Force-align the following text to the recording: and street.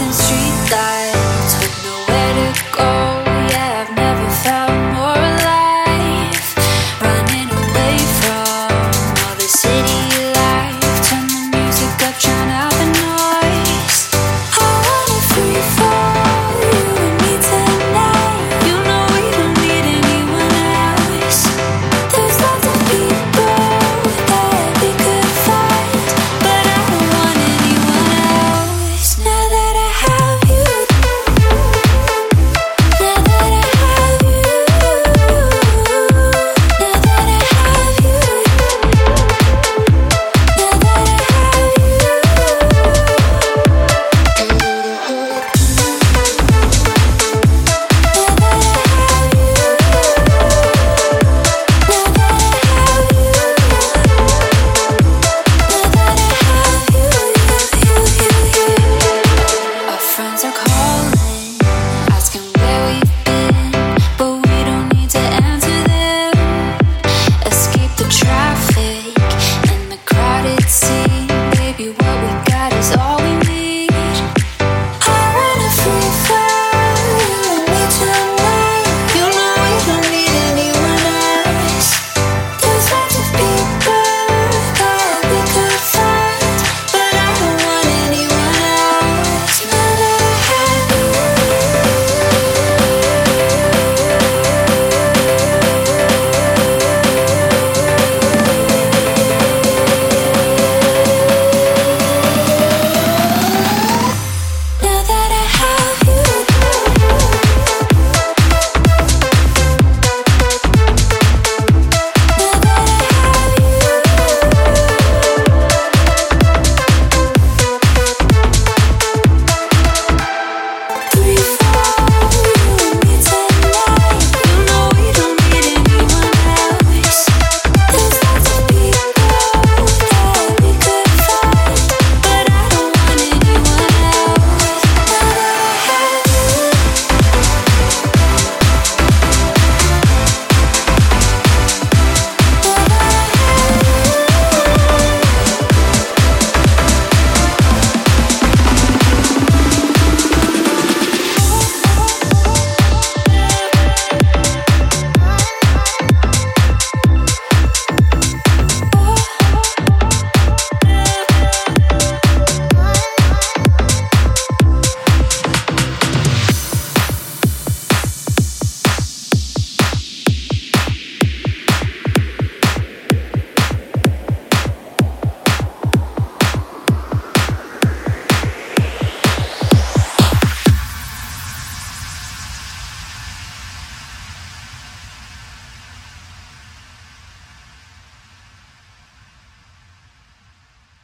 and 0.00 0.14
street. 0.14 0.57